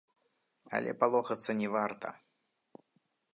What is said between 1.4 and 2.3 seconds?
не варта.